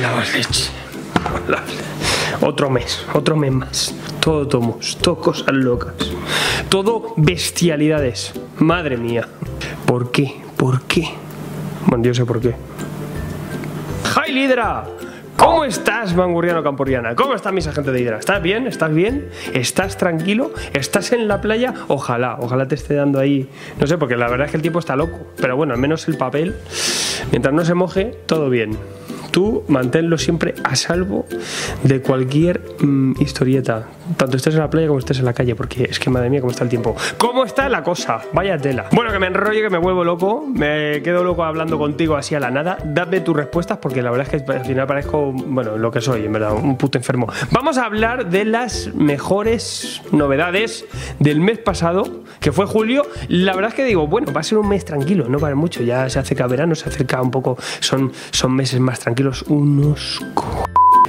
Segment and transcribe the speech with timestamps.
[0.00, 0.70] La leche.
[2.40, 3.94] Otro mes, otro mes más.
[4.20, 5.92] Todo tomos, todo cosas locas.
[6.70, 8.32] Todo bestialidades.
[8.58, 9.28] Madre mía.
[9.84, 10.40] ¿Por qué?
[10.56, 11.10] ¿Por qué?
[11.86, 12.54] Bueno, yo sé por qué.
[14.16, 14.84] ¡Hi, Lidra!
[15.36, 17.14] ¿Cómo estás, Mangurriano Campuriana?
[17.14, 18.18] ¿Cómo está mis agentes de Hidra?
[18.18, 18.66] ¿Estás bien?
[18.66, 19.28] ¿Estás bien?
[19.52, 20.52] ¿Estás tranquilo?
[20.72, 21.74] ¿Estás en la playa?
[21.88, 23.46] Ojalá, ojalá te esté dando ahí.
[23.78, 25.18] No sé, porque la verdad es que el tiempo está loco.
[25.36, 26.56] Pero bueno, al menos el papel,
[27.30, 28.78] mientras no se moje, todo bien
[29.32, 31.26] tú manténlo siempre a salvo
[31.82, 35.84] de cualquier mm, historieta, tanto estés en la playa como estés en la calle, porque
[35.84, 36.94] es que madre mía, cómo está el tiempo.
[37.18, 38.20] ¿Cómo está la cosa?
[38.32, 38.86] Vaya tela.
[38.92, 42.40] Bueno, que me enrollo, que me vuelvo loco, me quedo loco hablando contigo así a
[42.40, 42.78] la nada.
[42.84, 46.26] Dame tus respuestas, porque la verdad es que al final parezco, bueno, lo que soy,
[46.26, 47.26] en verdad, un puto enfermo.
[47.50, 50.84] Vamos a hablar de las mejores novedades
[51.18, 53.06] del mes pasado, que fue julio.
[53.28, 55.82] La verdad es que digo, bueno, va a ser un mes tranquilo, no vale mucho,
[55.82, 60.20] ya se acerca verano, se acerca un poco, son, son meses más tranquilos los unos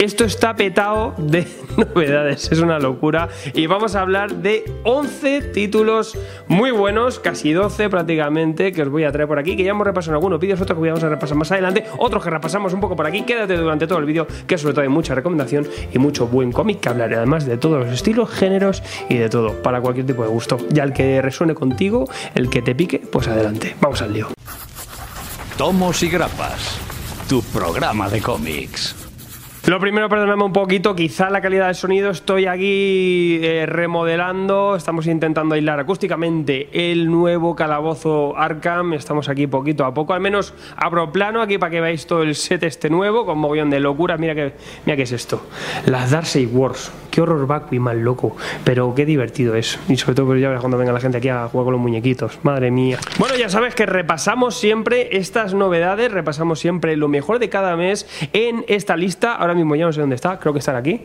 [0.04, 3.30] esto está petado de novedades, es una locura.
[3.54, 6.18] Y vamos a hablar de 11 títulos
[6.50, 9.88] muy buenos, casi 12 prácticamente, que os voy a traer por aquí, que ya hemos
[9.88, 12.82] repasado en algunos vídeos, otros que vamos a repasar más adelante, otros que repasamos un
[12.82, 13.22] poco por aquí.
[13.22, 16.82] Quédate durante todo el vídeo, que sobre todo hay mucha recomendación y mucho buen cómic
[16.82, 20.30] que hablaré, además de todos los estilos, géneros y de todo, para cualquier tipo de
[20.30, 20.58] gusto.
[20.70, 24.28] Ya el que resuene contigo, el que te pique, pues adelante, vamos al lío.
[25.58, 26.93] Tomos y grapas
[27.28, 28.96] tu programa de cómics.
[29.66, 35.08] Lo primero, perdonadme un poquito, quizá la calidad del sonido estoy aquí eh, remodelando, estamos
[35.08, 41.14] intentando aislar acústicamente el nuevo calabozo Arkham, estamos aquí poquito a poco, al menos abro
[41.14, 44.36] plano aquí para que veáis todo el set este nuevo, con mogollón de locura, mira
[44.36, 44.52] que,
[44.86, 45.42] mira es esto,
[45.86, 50.26] las Darkseid Wars, qué horror y mal loco, pero qué divertido es, y sobre todo
[50.26, 52.98] pues ya cuando venga la gente aquí a jugar con los muñequitos, madre mía.
[53.20, 58.08] Bueno, ya sabes que repasamos siempre estas novedades, repasamos siempre lo mejor de cada mes
[58.34, 61.02] en esta lista, ahora mismo ya no sé dónde está, creo que estará aquí.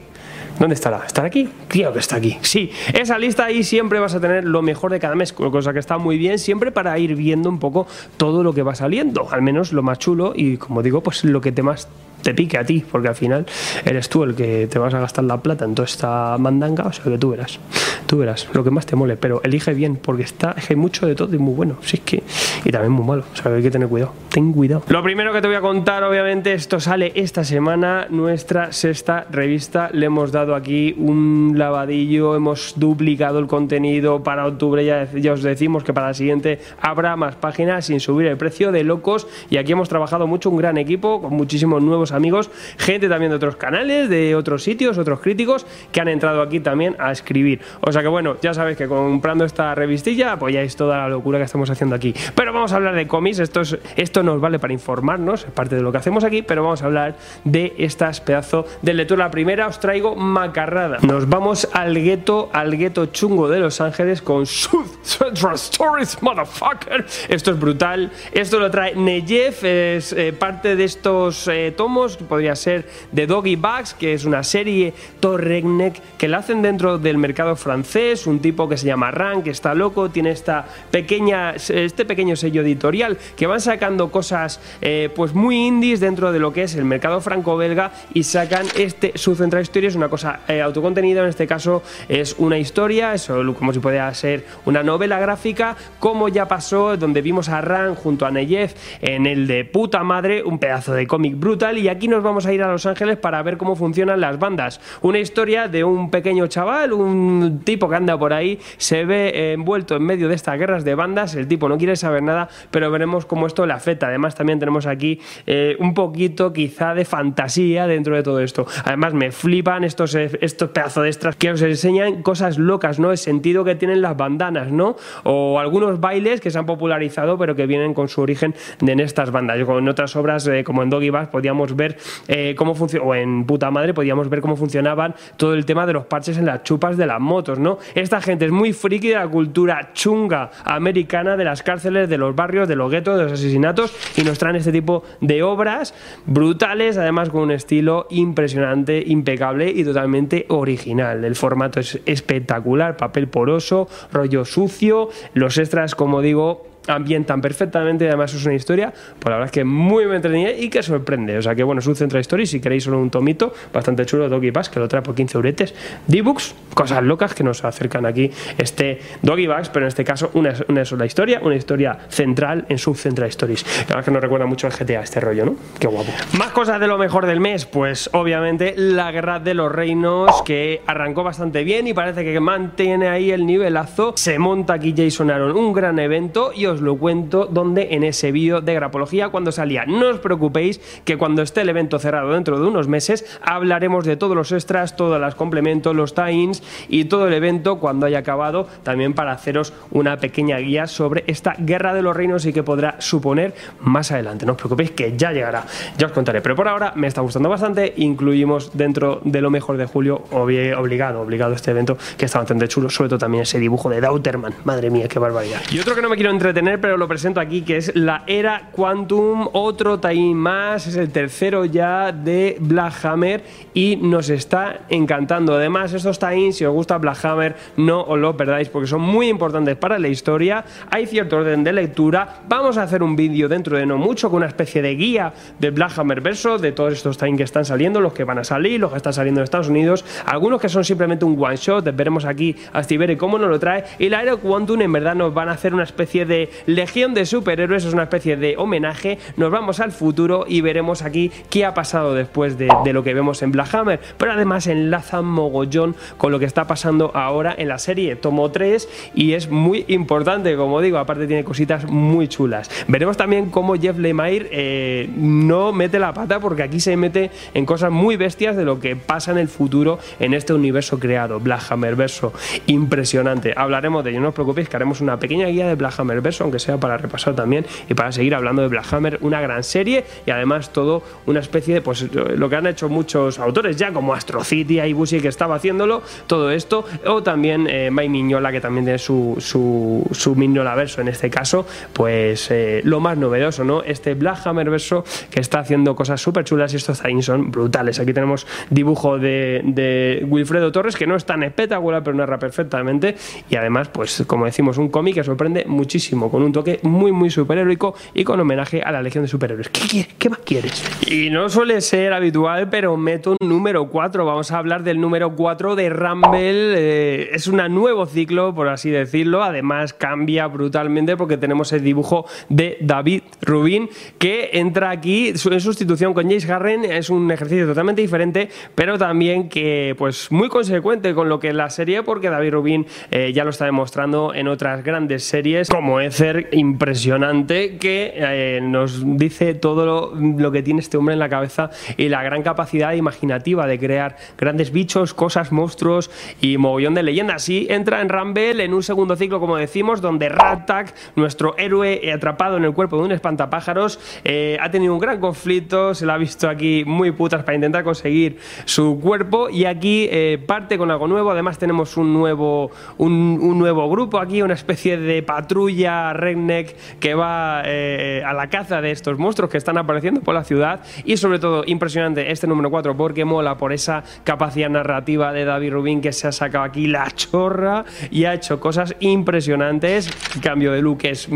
[0.58, 1.04] ¿Dónde estará?
[1.06, 1.48] ¿Estará aquí?
[1.68, 2.36] Creo que está aquí.
[2.40, 5.78] Sí, esa lista ahí siempre vas a tener lo mejor de cada mes, cosa que
[5.78, 9.42] está muy bien, siempre para ir viendo un poco todo lo que va saliendo, al
[9.42, 11.86] menos lo más chulo y como digo, pues lo que te más
[12.22, 13.46] te pique a ti, porque al final
[13.84, 16.92] eres tú el que te vas a gastar la plata en toda esta mandanga, o
[16.92, 17.58] sea que tú verás,
[18.06, 21.14] tú verás lo que más te mole, pero elige bien, porque está, hay mucho de
[21.14, 22.22] todo y muy bueno, sí es que,
[22.64, 24.82] y también muy malo, o sea que hay que tener cuidado, ten cuidado.
[24.88, 29.90] Lo primero que te voy a contar, obviamente, esto sale esta semana, nuestra sexta revista,
[29.92, 35.42] le hemos dado aquí un lavadillo, hemos duplicado el contenido para octubre, ya, ya os
[35.42, 39.56] decimos que para la siguiente habrá más páginas sin subir el precio de locos, y
[39.56, 43.56] aquí hemos trabajado mucho, un gran equipo, con muchísimos nuevos amigos, gente también de otros
[43.56, 47.60] canales, de otros sitios, otros críticos que han entrado aquí también a escribir.
[47.80, 51.44] O sea que bueno, ya sabéis que comprando esta revistilla apoyáis toda la locura que
[51.44, 52.14] estamos haciendo aquí.
[52.34, 53.62] Pero vamos a hablar de cómics, esto,
[53.96, 56.86] esto nos vale para informarnos, es parte de lo que hacemos aquí, pero vamos a
[56.86, 59.24] hablar de estas pedazo de lectura.
[59.24, 60.98] La primera os traigo macarrada.
[61.02, 67.06] Nos vamos al gueto, al gueto chungo de Los Ángeles con Central Stories, motherfucker.
[67.28, 68.10] Esto es brutal.
[68.32, 71.97] Esto lo trae Neyev, es eh, parte de estos eh, tomos
[72.28, 77.18] podría ser The Doggy Bags, que es una serie Torregneck que la hacen dentro del
[77.18, 82.04] mercado francés, un tipo que se llama Rank, que está loco, tiene esta pequeña, este
[82.04, 86.62] pequeño sello editorial que van sacando cosas eh, pues muy indies dentro de lo que
[86.62, 91.22] es el mercado franco-belga y sacan este, su central historia es una cosa eh, autocontenida,
[91.22, 96.28] en este caso es una historia, eso como si pudiera ser una novela gráfica, como
[96.28, 100.58] ya pasó, donde vimos a Rank junto a Neyev en el de puta madre, un
[100.58, 103.56] pedazo de cómic brutal y aquí nos vamos a ir a Los Ángeles para ver
[103.56, 104.80] cómo funcionan las bandas.
[105.02, 109.96] Una historia de un pequeño chaval, un tipo que anda por ahí, se ve envuelto
[109.96, 113.26] en medio de estas guerras de bandas, el tipo no quiere saber nada, pero veremos
[113.26, 114.08] cómo esto le afecta.
[114.08, 118.66] Además también tenemos aquí eh, un poquito quizá de fantasía dentro de todo esto.
[118.84, 123.10] Además me flipan estos, eh, estos pedazos de extras que os enseñan cosas locas, ¿no?
[123.10, 124.96] El sentido que tienen las bandanas, ¿no?
[125.24, 129.30] O algunos bailes que se han popularizado pero que vienen con su origen en estas
[129.30, 129.58] bandas.
[129.58, 131.96] En otras obras eh, como en Doggy Bass podíamos ver
[132.26, 135.94] eh, cómo funciona, o en puta madre podíamos ver cómo funcionaban todo el tema de
[135.94, 137.78] los parches en las chupas de las motos, ¿no?
[137.94, 142.36] Esta gente es muy friki de la cultura chunga americana, de las cárceles, de los
[142.36, 145.94] barrios, de los guetos, de los asesinatos, y nos traen este tipo de obras
[146.26, 151.24] brutales, además con un estilo impresionante, impecable y totalmente original.
[151.24, 158.08] El formato es espectacular, papel poroso, rollo sucio, los extras, como digo, ambientan perfectamente y
[158.08, 161.38] además es una historia, pues la verdad es que muy entretenida y que sorprende.
[161.38, 164.28] O sea que bueno, es un centro de si queréis solo un tomito, bastante chulo,
[164.28, 165.74] Doggy Bags, que lo trae por 15 euretes.
[166.06, 170.84] D-Books, cosas locas que nos acercan aquí este Doggy Bags, pero en este caso una,
[170.84, 173.64] sola historia, una historia central en su Central Stories.
[173.64, 175.56] La verdad es que nos recuerda mucho al GTA este rollo, ¿no?
[175.78, 176.10] Qué guapo.
[176.38, 180.82] Más cosas de lo mejor del mes, pues obviamente la Guerra de los Reinos, que
[180.86, 184.14] arrancó bastante bien y parece que mantiene ahí el nivelazo.
[184.16, 188.32] Se monta aquí Jason Aaron, un gran evento y os lo cuento donde en ese
[188.32, 189.84] vídeo de grapología cuando salía.
[189.86, 194.16] No os preocupéis que cuando esté el evento cerrado dentro de unos meses hablaremos de
[194.16, 198.66] todos los extras, todos los complementos, los tie-ins y todo el evento cuando haya acabado
[198.82, 203.00] también para haceros una pequeña guía sobre esta Guerra de los Reinos y que podrá
[203.00, 204.46] suponer más adelante.
[204.46, 205.64] No os preocupéis que ya llegará,
[205.96, 206.40] ya os contaré.
[206.40, 207.94] Pero por ahora me está gustando bastante.
[207.96, 212.90] Incluimos dentro de lo mejor de julio, obligado, obligado este evento que está bastante chulo,
[212.90, 214.54] sobre todo también ese dibujo de Dauterman.
[214.64, 215.60] Madre mía, qué barbaridad.
[215.70, 218.70] Y otro que no me quiero entretener, pero lo presento aquí, que es la Era
[218.72, 223.44] Quantum, otro time más, es el tercero ya de Black Hammer
[223.74, 225.54] y nos está encantando.
[225.54, 229.28] Además, estos tie si os gusta Black Hammer, no os lo perdáis porque son muy
[229.28, 230.64] importantes para la historia.
[230.90, 232.40] Hay cierto orden de lectura.
[232.48, 235.70] Vamos a hacer un vídeo dentro de no mucho con una especie de guía de
[235.70, 238.80] Black Hammer verso, de todos estos time que están saliendo, los que van a salir,
[238.80, 241.84] los que están saliendo de Estados Unidos, algunos que son simplemente un one shot.
[241.94, 243.84] Veremos aquí a Stibere cómo nos lo trae.
[244.00, 247.26] Y la Era Quantum en verdad nos van a hacer una especie de legión de
[247.26, 249.18] superhéroes, es una especie de homenaje.
[249.36, 253.42] Nos vamos al futuro y veremos aquí qué ha pasado después de, lo que vemos
[253.42, 254.00] en Black Hammer.
[254.16, 258.88] Pero además enlaza mogollón con lo que está pasando ahora en la serie Tomo 3
[259.14, 262.70] y es muy importante, como digo, aparte tiene cositas muy chulas.
[262.88, 267.66] Veremos también cómo Jeff Lemire eh, no mete la pata porque aquí se mete en
[267.66, 271.70] cosas muy bestias de lo que pasa en el futuro en este universo creado, Black
[271.70, 272.32] Hammer verso.
[272.66, 273.52] Impresionante.
[273.56, 276.37] Hablaremos de ello, no os preocupéis que haremos una pequeña guía de Black Hammer verso,
[276.44, 280.04] aunque sea para repasar también y para seguir hablando de Black Hammer, una gran serie
[280.26, 284.14] y además todo una especie de, pues lo que han hecho muchos autores ya, como
[284.14, 288.84] Astro City, Ibushi que estaba haciéndolo, todo esto, o también eh, Mike Miñola que también
[288.84, 293.82] tiene su, su, su Miñola verso en este caso, pues eh, lo más novedoso, ¿no?
[293.82, 297.98] Este Black Hammer verso que está haciendo cosas súper chulas y estos zains son brutales.
[298.00, 303.16] Aquí tenemos dibujo de, de, Wilfredo Torres que no es tan espectacular, pero narra perfectamente.
[303.50, 307.30] Y además, pues como decimos, un cómic que sorprende muchísimo, con un toque muy, muy
[307.30, 309.68] superheroico y con homenaje a la Legión de Superhéroes.
[309.68, 310.82] ¿Qué, qué más quieres?
[311.06, 314.24] Y no suele ser habitual, pero meto un número 4.
[314.24, 316.74] Vamos a hablar del número 4 de Rumble.
[316.76, 319.42] Eh, es un nuevo ciclo, por así decirlo.
[319.42, 323.88] Además, cambia brutalmente porque tenemos el dibujo de David Rubin
[324.18, 326.84] que entra aquí en sustitución con Jace Harren.
[326.84, 331.54] Es un ejercicio totalmente diferente, pero también que, pues, muy consecuente con lo que es
[331.54, 336.00] la serie, porque David Rubin eh, ya lo está demostrando en otras grandes series, como
[336.18, 339.86] Ether, impresionante, que eh, nos dice todo
[340.18, 344.16] lo, que tiene este hombre en la cabeza y la gran capacidad imaginativa de crear
[344.36, 346.10] grandes bichos, cosas, monstruos
[346.40, 347.48] y mogollón de leyendas.
[347.48, 352.56] Y entra en Rumble en un segundo ciclo, como decimos, donde Ratak, nuestro héroe atrapado
[352.56, 356.18] en el cuerpo de un espantapájaros, eh, ha tenido un gran conflicto, se lo ha
[356.18, 361.06] visto aquí muy putas para intentar conseguir su cuerpo y aquí eh, parte con algo
[361.06, 361.30] nuevo.
[361.30, 367.62] Además tenemos un nuevo, un, nuevo grupo aquí, una especie de patrulla redneck que va
[367.64, 371.38] eh, a la caza de estos monstruos que están apareciendo por la ciudad y sobre
[371.38, 376.12] todo impresionante este número 4 porque mola por esa capacidad narrativa de David Rubin que
[376.12, 380.10] se ha sacado aquí la chorra y ha hecho cosas impresionantes.
[380.42, 381.28] Cambio de look es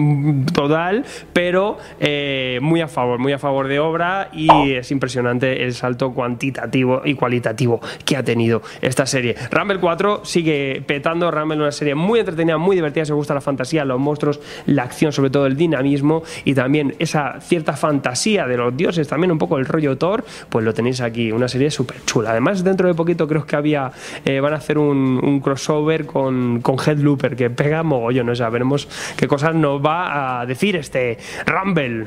[0.53, 5.75] total, pero eh, muy a favor, muy a favor de obra y es impresionante el
[5.75, 9.37] salto cuantitativo y cualitativo que ha tenido esta serie.
[9.51, 13.85] Rumble 4 sigue petando, Rumble una serie muy entretenida, muy divertida, se gusta la fantasía,
[13.85, 18.77] los monstruos, la acción, sobre todo el dinamismo y también esa cierta fantasía de los
[18.77, 22.31] dioses, también un poco el rollo Thor, pues lo tenéis aquí, una serie súper chula.
[22.31, 23.93] Además, dentro de poquito creo que había,
[24.25, 28.49] eh, van a hacer un, un crossover con, con Headlooper que pega mogollón, o sea,
[28.51, 32.07] veremos qué cosas nos va a decir este Rumble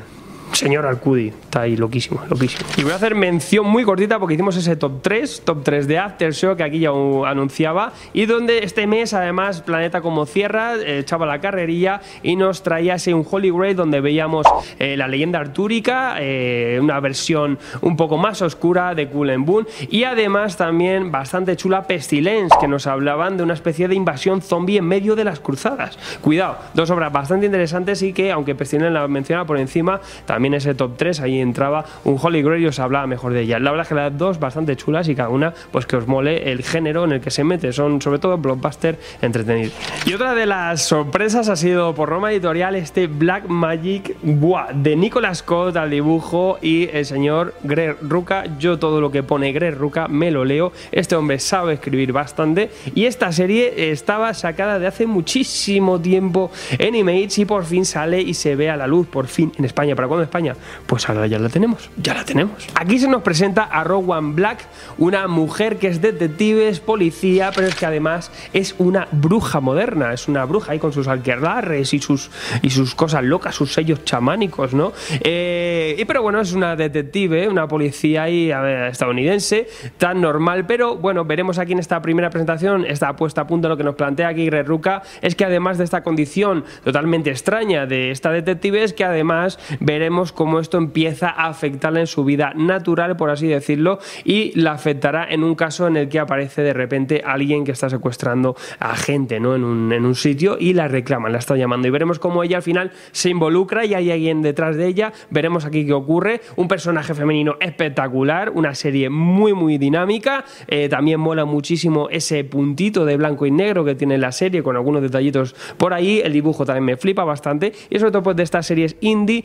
[0.52, 1.28] señor Alcudi.
[1.28, 2.68] Está ahí loquísimo, loquísimo.
[2.76, 5.98] Y voy a hacer mención muy cortita porque hicimos ese top 3, top 3 de
[5.98, 11.00] After Show que aquí ya anunciaba y donde este mes además Planeta como cierra, eh,
[11.00, 14.46] echaba la carrerilla y nos traía ese un Holy Grail donde veíamos
[14.78, 20.04] eh, la leyenda artúrica, eh, una versión un poco más oscura de Cool Boon y
[20.04, 24.84] además también bastante chula Pestilence que nos hablaban de una especie de invasión zombie en
[24.84, 25.98] medio de las cruzadas.
[26.20, 30.52] Cuidado, dos obras bastante interesantes y que aunque Pestilence la menciona por encima, también también
[30.52, 33.58] ese top 3, ahí entraba un Holy Grail y os hablaba mejor de ella.
[33.58, 36.52] La verdad es que las dos bastante chulas y cada una pues que os mole
[36.52, 39.72] el género en el que se mete, son sobre todo blockbuster entretenidos.
[40.04, 44.94] Y otra de las sorpresas ha sido por Roma Editorial este Black Magic Buah, de
[44.94, 48.44] Nicolas Scott al dibujo y el señor Greg Ruca.
[48.58, 50.70] Yo todo lo que pone Greg Ruca me lo leo.
[50.92, 56.94] Este hombre sabe escribir bastante y esta serie estaba sacada de hace muchísimo tiempo en
[56.94, 59.96] Image y por fin sale y se ve a la luz, por fin en España.
[59.96, 60.54] ¿Para cuándo España?
[60.86, 62.66] Pues ahora ya la tenemos, ya la tenemos.
[62.74, 64.66] Aquí se nos presenta a Rowan Black,
[64.98, 70.12] una mujer que es detective, es policía, pero es que además es una bruja moderna,
[70.12, 72.30] es una bruja ahí con sus alquerlarres y sus,
[72.62, 74.92] y sus cosas locas, sus sellos chamánicos, ¿no?
[75.20, 78.50] Eh, pero bueno, es una detective, una policía ahí
[78.90, 79.68] estadounidense,
[79.98, 83.76] tan normal, pero bueno, veremos aquí en esta primera presentación, esta puesta a punto, lo
[83.76, 88.30] que nos plantea aquí Ruca, es que además de esta condición totalmente extraña de esta
[88.30, 93.30] detective, es que además veremos cómo esto empieza a afectarla en su vida natural, por
[93.30, 97.64] así decirlo, y la afectará en un caso en el que aparece de repente alguien
[97.64, 99.54] que está secuestrando a gente ¿no?
[99.54, 101.88] en, un, en un sitio y la reclama, la está llamando.
[101.88, 105.12] Y veremos cómo ella al final se involucra y hay alguien detrás de ella.
[105.30, 106.40] Veremos aquí qué ocurre.
[106.56, 110.44] Un personaje femenino espectacular, una serie muy, muy dinámica.
[110.68, 114.76] Eh, también mola muchísimo ese puntito de blanco y negro que tiene la serie con
[114.76, 116.20] algunos detallitos por ahí.
[116.24, 117.72] El dibujo también me flipa bastante.
[117.90, 119.44] Y sobre todo pues, de estas series indie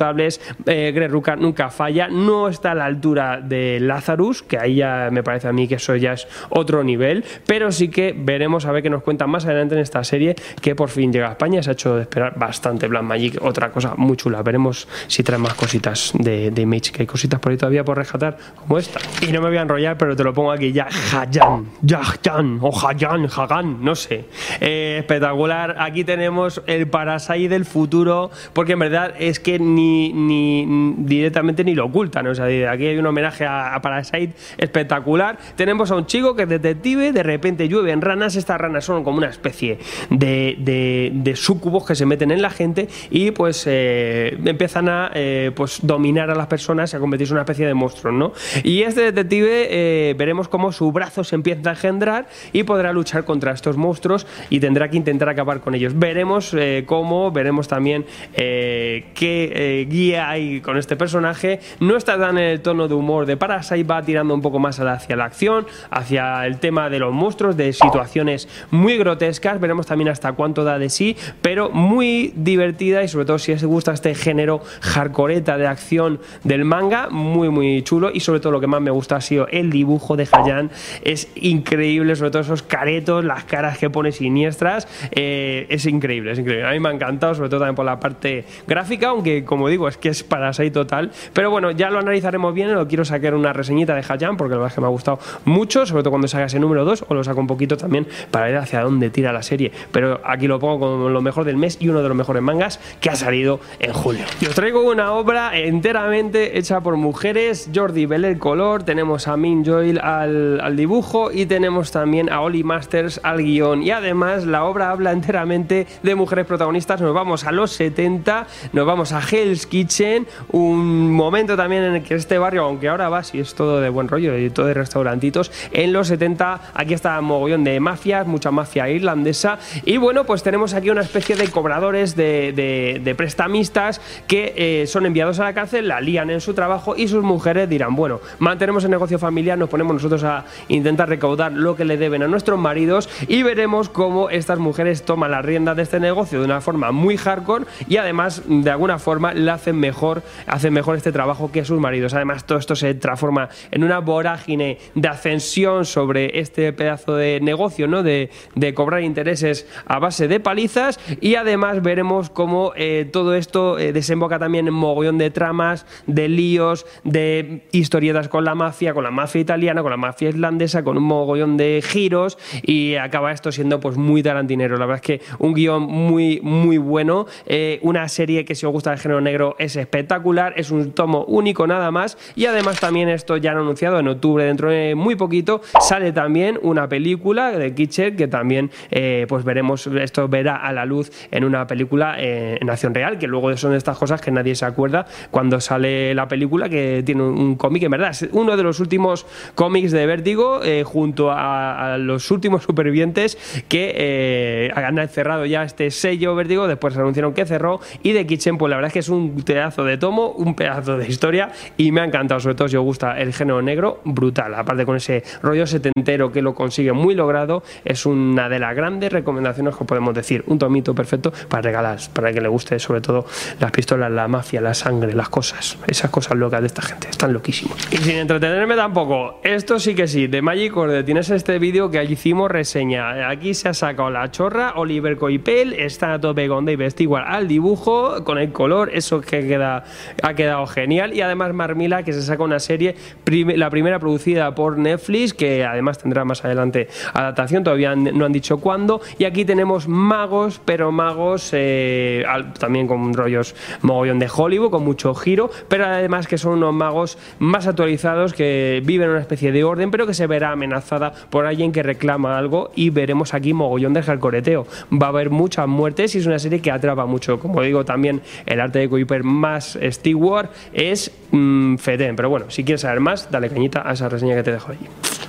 [0.00, 0.40] disfrutables.
[0.66, 2.08] Eh, Greg Ruka nunca falla.
[2.08, 5.76] No está a la altura de Lazarus, que ahí ya me parece a mí que
[5.76, 7.24] eso ya es otro nivel.
[7.46, 10.74] Pero sí que veremos a ver qué nos cuentan más adelante en esta serie que
[10.74, 11.62] por fin llega a España.
[11.62, 13.38] Se ha hecho esperar bastante Black Magic.
[13.42, 14.42] Otra cosa muy chula.
[14.42, 17.96] Veremos si trae más cositas de, de Image, que hay cositas por ahí todavía por
[17.96, 19.00] rescatar, como esta.
[19.22, 20.88] Y no me voy a enrollar, pero te lo pongo aquí ya.
[21.12, 24.26] Hayan, Yahan, o Hayan, Hagan, no sé.
[24.60, 25.76] Eh, espectacular.
[25.78, 31.74] Aquí tenemos el Parasite del futuro, porque en verdad es que ni, ni directamente ni
[31.74, 32.26] lo ocultan.
[32.26, 35.38] O sea, aquí hay un homenaje a, Parasite espectacular.
[35.56, 38.36] Tenemos a un chico que es detective, de repente llueven ranas.
[38.36, 39.78] Estas ranas son como una especie
[40.10, 45.10] de, de, de sucubos que se meten en la gente y pues eh, empiezan a
[45.14, 48.32] eh, pues dominar a las personas y a convertirse en una especie de monstruos, ¿no?
[48.62, 53.24] Y este detective eh, veremos cómo su brazo se empieza a engendrar y podrá luchar
[53.24, 55.98] contra estos monstruos y tendrá que intentar acabar con ellos.
[55.98, 56.54] Veremos
[56.86, 58.04] cómo, veremos también
[58.34, 61.60] qué guía hay con este personaje.
[61.80, 64.80] No está tan en el tono de humor de Parasite, va tirando un poco más
[64.80, 69.60] hacia la acción, hacia el tema de los monstruos, de situaciones muy grotescas.
[69.60, 73.64] Veremos también hasta cuánto da de sí, pero muy divertida y sobre todo si os
[73.64, 78.60] gusta este género hardcoreta de acción del manga, muy muy chulo y sobre todo lo
[78.60, 80.70] que más me gusta ha sido el dibujo de Hayan,
[81.02, 86.38] es increíble, sobre todo esos caretos, las caras que pone siniestras, eh, es increíble, es
[86.38, 86.66] increíble.
[86.66, 89.88] A mí me ha encantado, sobre todo también por la parte gráfica, aunque como digo,
[89.88, 93.34] es que es para Parasite total, pero bueno, ya lo analizaremos bien, lo quiero sacar
[93.34, 96.10] una reseñita de Hayan porque la verdad es que me ha gustado mucho, sobre todo
[96.10, 99.10] cuando salga ese número 2 o lo saco un poquito también para ver hacia dónde
[99.10, 102.08] tira la serie, pero aquí lo pongo como lo mejor del mes y uno de
[102.08, 104.24] los mejores mangas que ha salido en julio.
[104.40, 109.64] Y os traigo una obra enteramente hecha por mujeres, Jordi Beller color, tenemos a Min
[109.64, 113.82] Joyle al, al dibujo y tenemos también a Oli Masters al guion.
[113.82, 118.86] Y además la obra habla enteramente de mujeres protagonistas, nos vamos a los 70, nos
[118.86, 119.20] vamos a
[119.66, 123.80] Kitchen, un momento también en el que este barrio, aunque ahora va, si es todo
[123.80, 128.26] de buen rollo y todo de restaurantitos, en los 70 aquí está mogollón de mafias,
[128.26, 134.54] mucha mafia irlandesa y bueno, pues tenemos aquí una especie de cobradores de, prestamistas que
[134.56, 137.94] eh, son enviados a la cárcel, la lían en su trabajo y sus mujeres dirán,
[137.96, 142.22] bueno, mantenemos el negocio familiar, nos ponemos nosotros a intentar recaudar lo que le deben
[142.22, 146.44] a nuestros maridos y veremos cómo estas mujeres toman la rienda de este negocio de
[146.44, 150.22] una forma muy hardcore y además de alguna forma hacen mejor,
[150.70, 152.14] mejor este trabajo que sus maridos.
[152.14, 157.86] Además todo esto se transforma en una vorágine de ascensión sobre este pedazo de negocio,
[157.86, 158.02] ¿no?
[158.02, 163.78] De, de cobrar intereses a base de palizas y además veremos cómo eh, todo esto
[163.78, 169.04] eh, desemboca también en mogollón de tramas, de líos, de historietas con la mafia, con
[169.04, 173.52] la mafia italiana, con la mafia islandesa, con un mogollón de giros y acaba esto
[173.52, 174.76] siendo pues muy tarantinero.
[174.76, 178.72] La verdad es que un guion muy, muy bueno, eh, una serie que si os
[178.72, 179.20] gusta el género
[179.58, 183.98] es espectacular, es un tomo único nada más y además también esto ya han anunciado
[183.98, 189.26] en octubre, dentro de muy poquito, sale también una película de Kitchen que también eh,
[189.28, 193.26] pues veremos, esto verá a la luz en una película eh, en acción real, que
[193.26, 197.56] luego son estas cosas que nadie se acuerda cuando sale la película, que tiene un,
[197.56, 201.98] cómic, en verdad, es uno de los últimos cómics de Vértigo, eh, junto a, a,
[201.98, 208.12] los últimos supervivientes que han cerrado ya este sello Vértigo, después anunciaron que cerró, y
[208.12, 210.96] de Kitchen, pues la verdad es que es un, un pedazo de tomo, un pedazo
[210.96, 214.54] de historia y me ha encantado, sobre todo si os gusta el género negro, brutal.
[214.54, 219.12] Aparte con ese rollo setentero que lo consigue muy logrado, es una de las grandes
[219.12, 220.44] recomendaciones que podemos decir.
[220.46, 223.26] Un tomito perfecto para regalar, para que le guste sobre todo
[223.58, 227.32] las pistolas, la mafia, la sangre, las cosas, esas cosas locas de esta gente, están
[227.32, 227.76] loquísimos.
[227.90, 231.98] Y sin entretenerme tampoco, esto sí que sí, de Magic Order tienes este vídeo que
[231.98, 233.30] allí hicimos reseña.
[233.30, 237.48] Aquí se ha sacado la chorra, Oliver Coipel está a tope con Dave igual al
[237.48, 239.84] dibujo, con el color, que queda,
[240.22, 241.14] ha quedado genial.
[241.14, 242.94] Y además Marmila, que se saca una serie,
[243.26, 248.58] la primera producida por Netflix, que además tendrá más adelante adaptación, todavía no han dicho
[248.58, 249.00] cuándo.
[249.18, 252.24] Y aquí tenemos magos, pero magos eh,
[252.58, 257.18] también con rollos mogollón de Hollywood, con mucho giro, pero además que son unos magos
[257.38, 261.46] más actualizados que viven en una especie de orden, pero que se verá amenazada por
[261.46, 264.66] alguien que reclama algo y veremos aquí mogollón de jalcoreteo.
[264.92, 267.38] Va a haber muchas muertes y es una serie que atrapa mucho.
[267.38, 272.82] Como digo, también el arte de Kuiper más Stewart es mmm, Pero bueno, si quieres
[272.82, 274.78] saber más, dale cañita a esa reseña que te dejo ahí.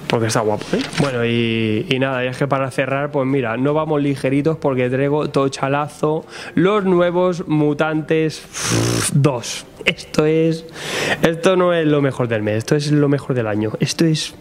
[0.07, 0.79] Porque está guapo, ¿eh?
[0.99, 5.29] Bueno, y, nada, y es que para cerrar, pues mira, no vamos ligeritos porque traigo
[5.29, 8.43] tochalazo los nuevos mutantes
[9.13, 10.65] 2 esto es
[11.23, 13.71] esto no es lo mejor del mes, esto es lo mejor del año.
[13.79, 14.35] Esto es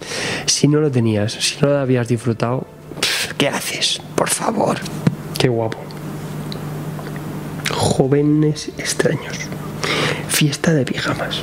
[0.47, 2.67] si no lo tenías, si no lo habías disfrutado,
[3.39, 4.03] ¿qué haces?
[4.17, 4.77] Por favor.
[5.39, 5.90] Qué guapo.
[8.01, 9.37] Jóvenes extraños.
[10.29, 11.43] Fiesta de pijamas.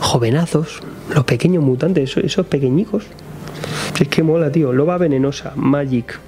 [0.00, 0.80] Jovenazos,
[1.14, 3.04] los pequeños mutantes, esos pequeñicos.
[4.00, 4.72] Es que mola, tío.
[4.72, 6.18] Loba venenosa, Magic,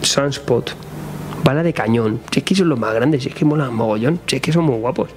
[0.00, 0.72] Sunspot,
[1.44, 2.20] bala de cañón.
[2.30, 5.10] Si que son los más grandes, si es que molan mogollón, si son muy guapos.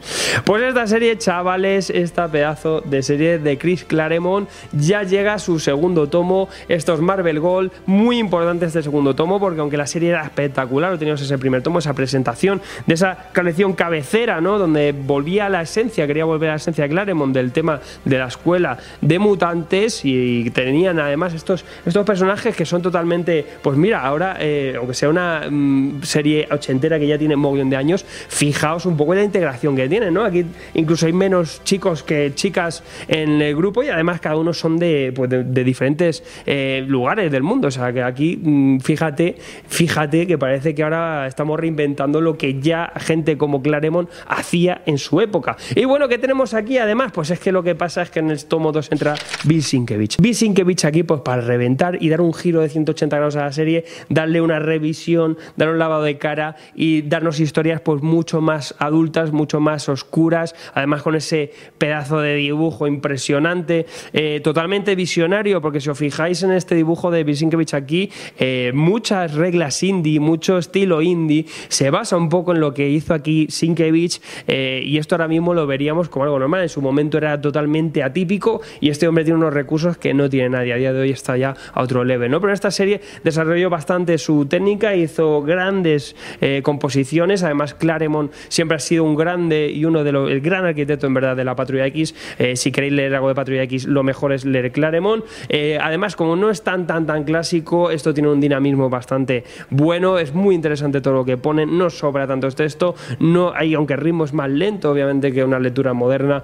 [0.43, 5.59] Pues esta serie, chavales, esta pedazo de serie de Chris Claremont ya llega a su
[5.59, 6.49] segundo tomo.
[6.67, 10.97] Estos Marvel Gold, muy importante este segundo tomo, porque aunque la serie era espectacular, lo
[10.97, 14.57] teníamos ese primer tomo, esa presentación de esa colección cabecera, ¿no?
[14.57, 18.17] Donde volvía a la esencia, quería volver a la esencia de Claremont del tema de
[18.17, 24.01] la escuela de mutantes y tenían además estos, estos personajes que son totalmente, pues mira,
[24.01, 28.85] ahora, eh, aunque sea una mm, serie ochentera que ya tiene mogollón de años, fijaos
[28.85, 30.23] un poco en la integración que tienen, ¿no?
[30.23, 34.79] Aquí incluso hay menos chicos que chicas en el grupo y además cada uno son
[34.79, 37.67] de, pues de, diferentes eh, lugares del mundo.
[37.67, 39.35] O sea que aquí, mm, fíjate,
[39.67, 44.97] fíjate que parece que ahora estamos reinventando lo que ya gente como Claremont hacía en
[44.97, 45.57] su época.
[45.75, 47.11] Y bueno, ¿qué tenemos aquí además?
[47.11, 49.15] Pues es que lo que pasa es que en el tomo 2 entra.
[49.43, 53.51] Bill Sienkiewicz aquí pues para reventar y dar un giro de 180 grados a la
[53.51, 58.75] serie, darle una revisión, dar un lavado de cara y darnos historias pues mucho más
[58.79, 65.81] adultas, mucho más oscuras, además con ese pedazo de dibujo impresionante, eh, totalmente visionario, porque
[65.81, 71.01] si os fijáis en este dibujo de Visinkiewicz aquí, eh, muchas reglas indie, mucho estilo
[71.01, 75.27] indie, se basa un poco en lo que hizo aquí Sienkiewicz eh, y esto ahora
[75.27, 79.23] mismo lo veríamos como algo normal, en su momento era totalmente atípico y este hombre
[79.23, 82.03] tiene unos recursos que no tiene nadie, a día de hoy está ya a otro
[82.03, 82.39] level, ¿no?
[82.39, 85.94] Pero esta serie desarrolló bastante su técnica, hizo grandes
[86.41, 87.43] eh, composiciones.
[87.43, 91.35] Además, Claremont siempre ha sido un grande y uno de los, gran arquitecto en verdad
[91.35, 92.15] de la Patrulla X.
[92.39, 95.23] Eh, si queréis leer algo de Patrulla X, lo mejor es leer Claremont.
[95.49, 100.17] Eh, además, como no es tan tan tan clásico, esto tiene un dinamismo bastante bueno.
[100.17, 101.65] Es muy interesante todo lo que pone.
[101.65, 102.95] No sobra tanto texto.
[103.19, 106.43] No hay, aunque el ritmo es más lento, obviamente que una lectura moderna,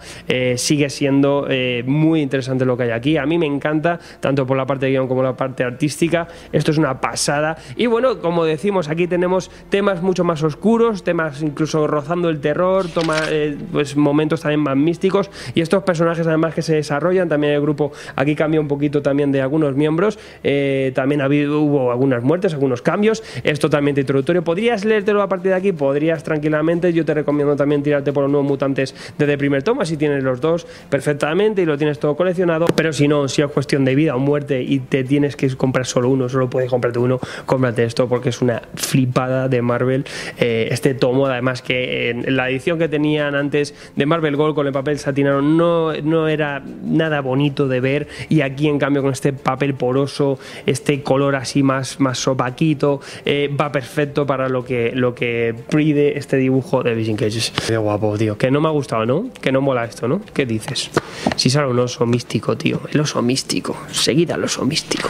[0.56, 1.48] sigue siendo
[1.86, 3.18] muy interesante lo que hay aquí.
[3.18, 6.28] A mí me encanta, tanto por la parte de guion como la parte artística.
[6.52, 7.58] Esto es una pasada.
[7.76, 12.88] Y bueno, como decimos, aquí tenemos temas mucho más oscuros, temas incluso rozando el terror,
[12.88, 15.30] toma, eh, pues momentos también más místicos.
[15.56, 19.32] Y estos personajes además que se desarrollan, también el grupo aquí cambia un poquito también
[19.32, 24.44] de algunos miembros, eh, también ha habido, hubo algunas muertes, algunos cambios, es totalmente introductorio,
[24.44, 28.32] podrías leértelo a partir de aquí, podrías tranquilamente, yo te recomiendo también tirarte por los
[28.32, 32.66] nuevos mutantes desde primer toma, si tienes los dos perfectamente y lo tienes todo coleccionado,
[32.76, 35.86] pero si no, si es cuestión de vida o muerte y te tienes que comprar
[35.86, 40.06] solo uno, solo puedes comprarte uno, cómprate esto porque es una flipada de Marvel
[40.38, 44.68] eh, este tomo, además que en la edición que tenían antes de Marvel Gold con
[44.68, 49.12] el papel satinado no, no era nada bonito de ver y aquí en cambio con
[49.12, 54.92] este papel poroso, este color así más, más sopaquito, eh, va perfecto para lo que,
[54.94, 57.54] lo que pide este dibujo de Vision Cages.
[57.68, 58.38] Qué guapo, tío.
[58.38, 59.30] Que no me ha gustado, ¿no?
[59.42, 60.22] Que no mola esto, ¿no?
[60.34, 60.90] ¿Qué dices?
[61.36, 62.82] Si sale un oso místico, tío.
[62.92, 63.76] El oso místico.
[63.92, 65.10] Seguida el oso místico.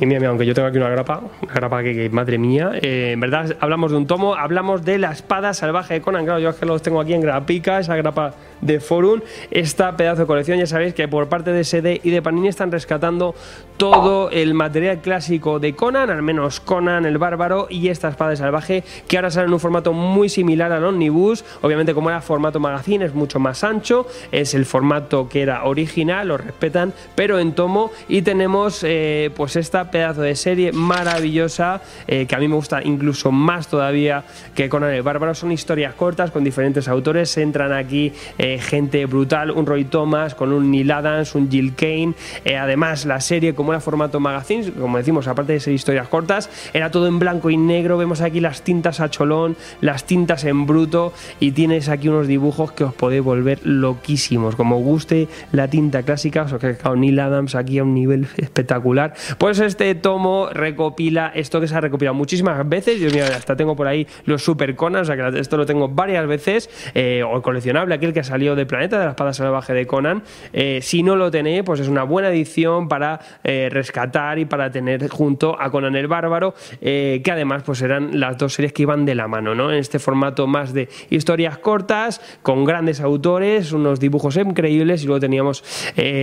[0.00, 3.07] Y mira, mira, aunque yo tengo aquí una grapa, una grapa que, madre mía, eh,
[3.12, 6.50] en verdad hablamos de un tomo, hablamos de la espada salvaje de Conan, claro, yo
[6.50, 9.20] es que los tengo aquí en grapica, esa grapa de Forum.
[9.50, 12.72] Esta pedazo de colección, ya sabéis que por parte de SD y de Panini están
[12.72, 13.34] rescatando
[13.76, 18.82] todo el material clásico de Conan, al menos Conan el Bárbaro y esta espada salvaje,
[19.06, 21.44] que ahora sale en un formato muy similar al Omnibus.
[21.62, 26.28] Obviamente, como era formato magazine, es mucho más ancho, es el formato que era original,
[26.28, 27.90] lo respetan, pero en tomo.
[28.08, 32.82] Y tenemos eh, pues esta pedazo de serie maravillosa, eh, que a mí me gusta
[32.82, 35.34] incluso más todavía que Conan el Bárbaro.
[35.34, 37.36] Son historias cortas con diferentes autores.
[37.38, 42.14] Entran aquí eh, gente brutal, un Roy Thomas, con un Neil Adams, un Jill Kane.
[42.58, 46.90] además, la serie, como era formato magazine, como decimos, aparte de ser historias cortas, era
[46.90, 47.98] todo en blanco y negro.
[47.98, 52.72] Vemos aquí las tintas a cholón, las tintas en bruto y tienes aquí unos dibujos
[52.72, 54.56] que os podéis volver loquísimos.
[54.56, 59.14] Como guste la tinta clásica, os que Neil Adams aquí a un nivel espectacular.
[59.38, 63.00] Pues este tomo recopila esto que se ha recopilado muchísimas veces.
[63.00, 65.88] Yo mira, hasta tengo por ahí los Super Conan, o sea que esto lo tengo
[65.88, 66.70] varias veces.
[66.94, 70.22] Eh, o el coleccionable, aquel que salió de Planeta de la Espada Salvaje de Conan.
[70.52, 74.70] Eh, si no lo tenéis, pues es una buena edición para eh, rescatar y para
[74.70, 79.04] tener junto a Conan el Bárbaro, que además pues eran las dos series que iban
[79.04, 79.72] de la mano, ¿no?
[79.72, 85.18] En este formato más de historias cortas, con grandes autores, unos dibujos increíbles y luego
[85.18, 85.64] teníamos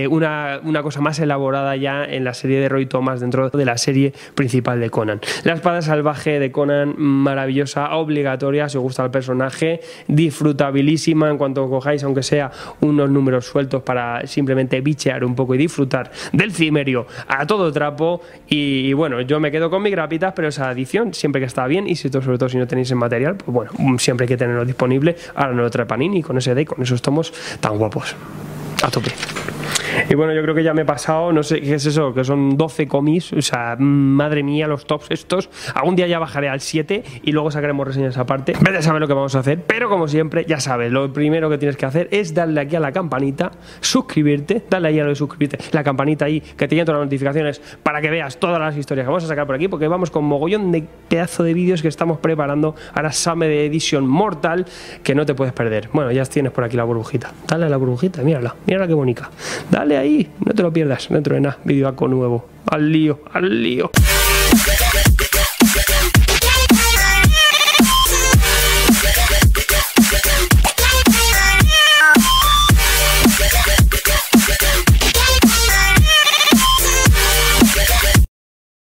[0.08, 3.76] una, una cosa más elaborada ya en la serie de Roy Thomas dentro de la
[3.76, 5.20] serie principal de Conan.
[5.44, 11.66] La espada salvaje de Conan, maravillosa, obligatoria, si os gusta el personaje, disfrutabilísima en cuanto
[11.68, 17.06] cojáis, aunque sea unos números sueltos para simplemente bichear un poco y disfrutar del cimerio
[17.28, 18.22] a todo trapo.
[18.48, 21.86] Y, bueno, yo me quedo con mis grapitas, pero esa edición siempre que está bien
[21.86, 24.64] y si sobre todo si no tenéis el material, pues bueno, siempre hay que tenerlo
[24.64, 25.16] disponible.
[25.34, 28.14] Ahora no lo trae Panini con ese day, con esos tomos tan guapos.
[28.82, 29.12] A tope.
[30.08, 32.24] Y bueno, yo creo que ya me he pasado, no sé qué es eso, que
[32.24, 35.50] son 12 comis, o sea, madre mía, los tops estos.
[35.74, 38.54] Algún día ya bajaré al 7 y luego sacaremos reseñas aparte.
[38.60, 41.50] Vete a saber lo que vamos a hacer, pero como siempre, ya sabes, lo primero
[41.50, 45.10] que tienes que hacer es darle aquí a la campanita, suscribirte, dale ahí a lo
[45.10, 48.60] de suscribirte, la campanita ahí, que te lleguen todas las notificaciones para que veas todas
[48.60, 51.54] las historias que vamos a sacar por aquí, porque vamos con mogollón de pedazo de
[51.54, 53.10] vídeos que estamos preparando ahora
[53.46, 54.66] de Edition Mortal,
[55.02, 55.88] que no te puedes perder.
[55.92, 57.32] Bueno, ya tienes por aquí la burbujita.
[57.46, 59.30] Dale a la burbujita, mírala, mírala qué bonita.
[59.70, 61.58] Dale ahí, no te lo pierdas dentro de nada,
[62.08, 62.46] nuevo.
[62.66, 63.90] Al lío, al lío.